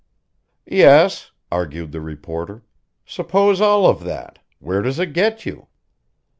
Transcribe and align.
"Yes," 0.65 1.29
argued 1.51 1.91
the 1.91 2.01
reporter. 2.01 2.63
"Suppose 3.05 3.61
all 3.61 3.85
of 3.85 4.03
that. 4.03 4.39
Where 4.57 4.81
does 4.81 4.97
it 4.97 5.13
get 5.13 5.45
you?" 5.45 5.67